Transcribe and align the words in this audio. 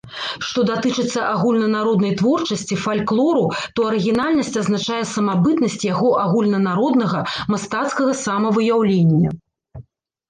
Што 0.49 0.61
датычыцца 0.67 1.23
агульнанароднай 1.33 2.13
творчасці, 2.21 2.77
фальклору, 2.85 3.43
то 3.79 3.85
арыгінальнасць 3.89 4.51
азначае 4.63 4.99
самабытнасць 5.13 5.79
яго 5.91 6.09
агульнанароднага, 6.25 7.19
мастацкага 7.57 8.19
самавыяўлення. 8.27 9.29